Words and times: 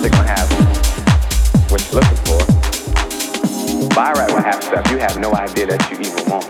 they're 0.00 0.10
gonna 0.10 0.28
have 0.28 0.48
what 1.70 1.80
you're 1.84 2.00
looking 2.00 2.16
for. 2.24 2.40
By 3.94 4.12
right 4.12 4.30
will 4.32 4.42
have 4.42 4.62
stuff 4.62 4.90
you 4.90 4.96
have 4.96 5.18
no 5.18 5.32
idea 5.34 5.66
that 5.66 5.90
you 5.90 5.98
even 6.00 6.24
want 6.30 6.44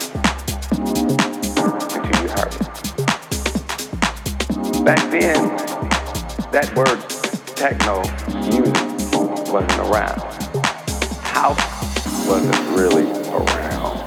until 1.92 2.22
you 2.22 2.28
heard 2.28 2.54
it. 2.54 2.70
Back 4.84 5.10
then, 5.10 5.56
that 6.52 6.72
word 6.76 7.00
techno 7.56 8.02
music 8.46 8.74
wasn't 9.52 9.80
around. 9.90 10.20
House 11.24 11.64
wasn't 12.28 12.56
really 12.78 13.10
around. 13.30 13.98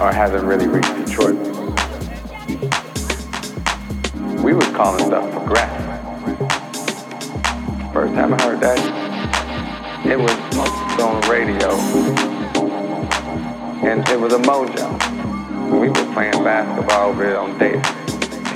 Or 0.00 0.12
hasn't 0.12 0.44
really 0.44 0.66
reached 0.66 0.94
Detroit. 0.96 1.38
We 4.42 4.54
was 4.54 4.66
calling 4.68 5.04
stuff 5.06 5.30
progressive 5.32 5.91
first 8.12 8.30
time 8.30 8.34
I 8.34 8.42
heard 8.42 8.60
that, 8.60 10.06
it 10.06 10.18
was 10.18 10.32
on 11.00 11.20
radio. 11.30 11.70
And 13.88 14.08
it 14.08 14.20
was 14.20 14.32
a 14.32 14.38
mojo. 14.38 15.80
We 15.80 15.88
were 15.88 16.12
playing 16.12 16.44
basketball 16.44 17.10
over 17.10 17.22
there 17.24 17.38
on 17.38 17.58
Davis. 17.58 17.86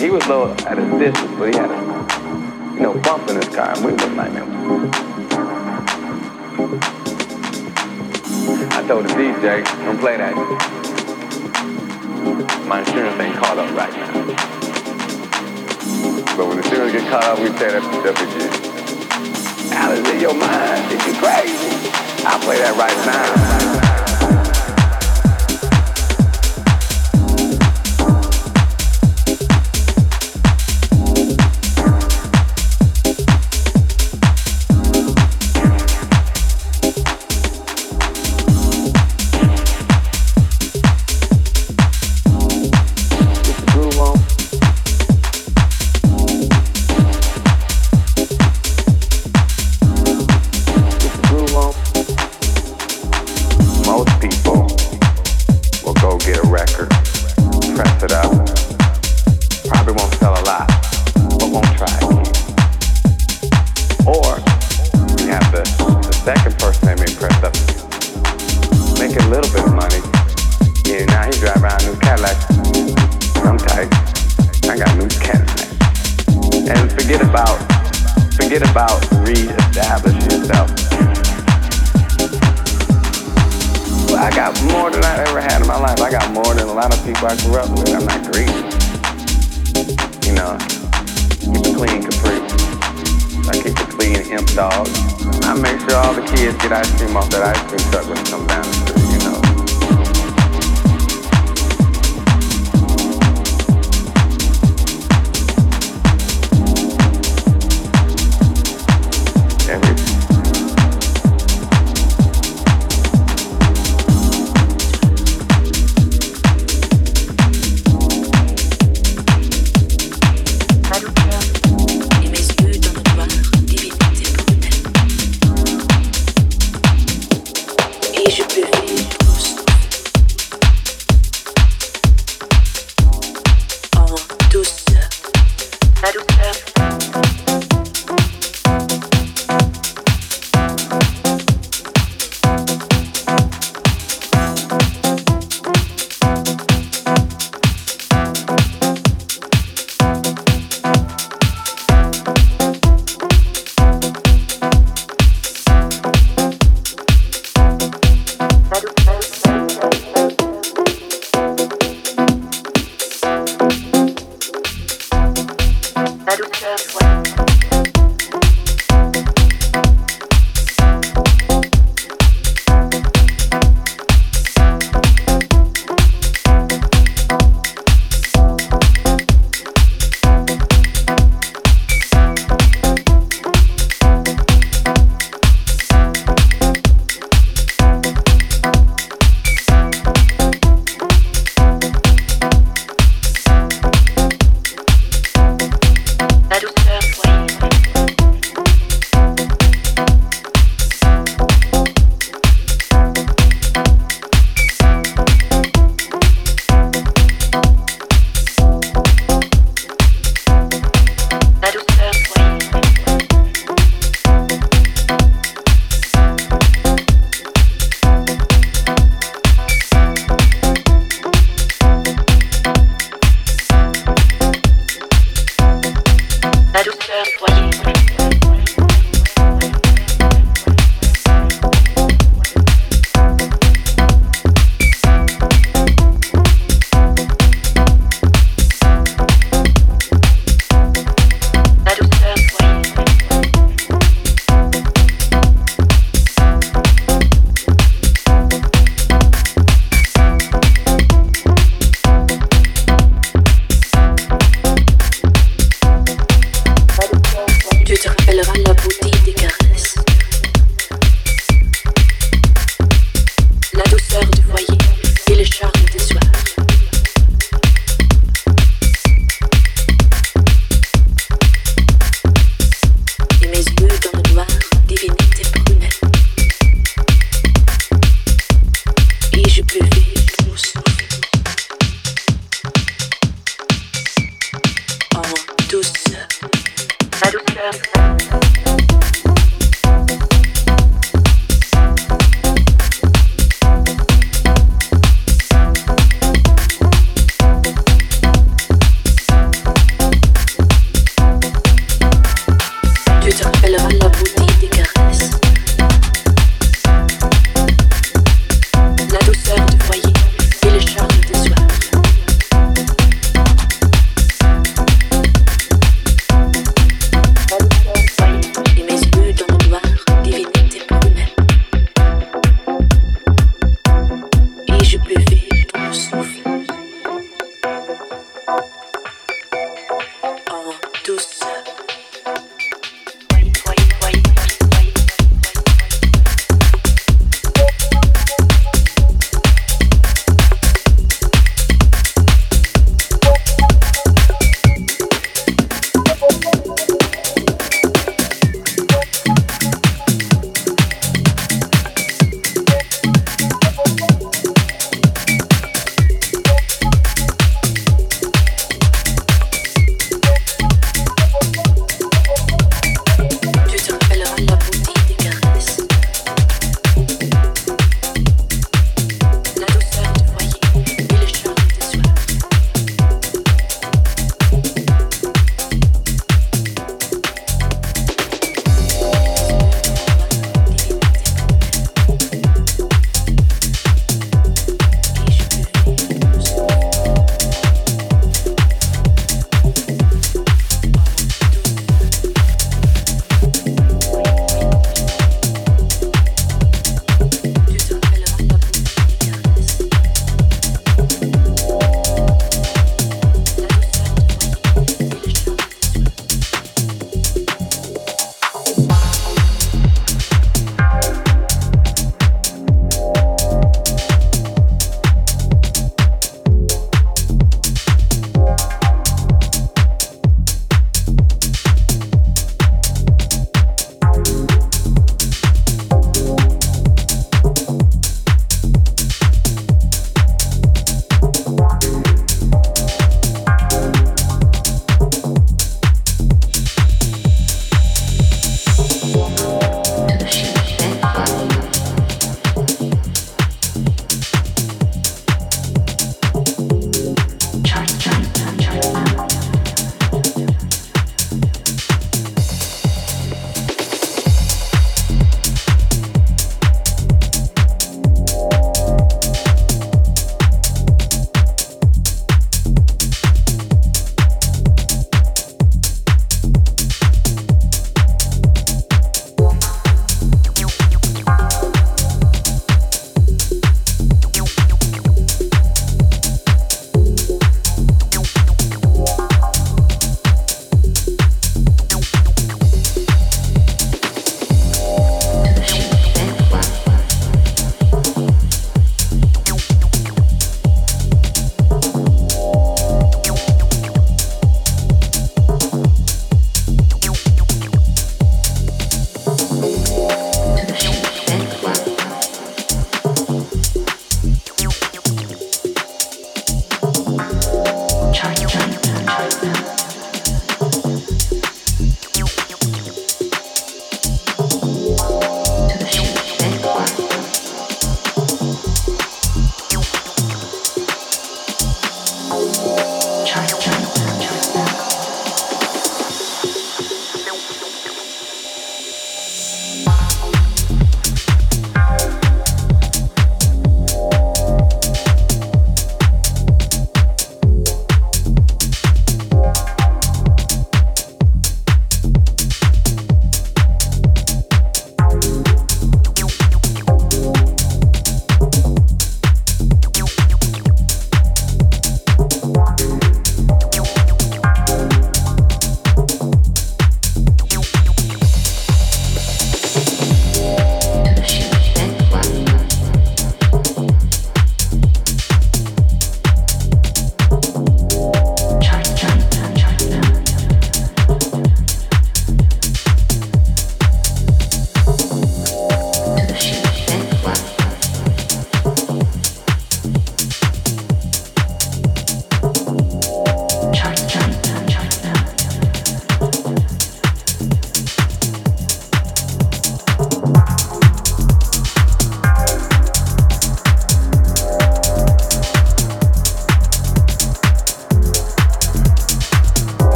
He 0.00 0.10
was 0.10 0.24
a 0.26 0.28
little 0.28 0.50
at 0.66 0.78
a 0.78 0.98
distance, 0.98 1.38
but 1.38 1.54
he 1.54 1.58
had 1.58 1.70
a 1.70 2.74
you 2.74 2.80
know 2.80 2.94
bump 3.02 3.30
in 3.30 3.36
his 3.36 3.48
car 3.48 3.70
and 3.76 3.84
we 3.84 3.92
was 3.92 4.02
like 4.02 4.32
man. 4.32 4.90
I 8.72 8.86
told 8.88 9.04
the 9.04 9.14
DJ, 9.14 9.64
don't 9.84 9.98
play 9.98 10.16
that. 10.16 10.34
My 12.66 12.80
insurance 12.80 13.20
ain't 13.20 13.36
caught 13.36 13.58
up 13.58 13.70
right 13.76 13.92
now. 13.92 14.12
But 16.36 16.48
when 16.48 16.56
the 16.56 16.64
insurance 16.64 16.92
get 16.92 17.08
caught 17.10 17.24
up, 17.24 17.38
we 17.38 17.48
pay 17.50 17.70
that 17.70 17.82
for 17.82 18.02
WG 18.12 18.73
out 19.84 19.98
of 19.98 20.20
your 20.20 20.34
mind. 20.34 20.92
Is 20.92 21.06
you 21.06 21.12
crazy? 21.20 21.90
I'll 22.26 22.40
play 22.40 22.58
that 22.58 22.74
right 22.78 22.96
now. 23.06 23.73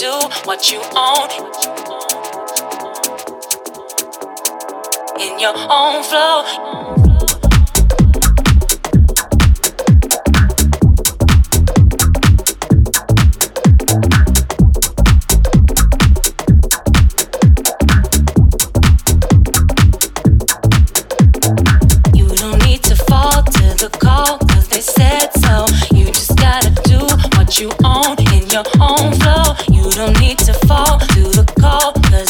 Do 0.00 0.18
what 0.44 0.70
you 0.70 0.80
own 0.96 1.28
in 5.20 5.38
your 5.38 5.54
own 5.54 6.02
flow. 6.02 6.89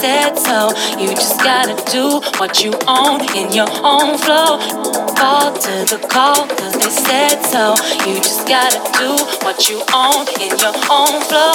said 0.00 0.34
so. 0.38 0.70
You 0.98 1.08
just 1.08 1.38
gotta 1.40 1.76
do 1.92 2.20
what 2.38 2.64
you 2.64 2.72
own 2.88 3.20
in 3.36 3.52
your 3.52 3.68
own 3.84 4.16
flow. 4.16 4.58
Fall 5.18 5.52
to 5.52 5.74
the 5.92 6.00
call, 6.08 6.46
cause 6.48 6.72
they 6.72 6.88
said 6.88 7.42
so. 7.42 7.74
You 8.08 8.16
just 8.16 8.48
gotta 8.48 8.80
do 8.98 9.10
what 9.44 9.68
you 9.68 9.82
own 9.92 10.26
in 10.40 10.56
your 10.56 10.74
own 10.88 11.20
flow. 11.28 11.52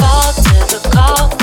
Fall 0.00 0.32
to 0.32 0.56
the 0.72 0.90
call. 0.90 1.39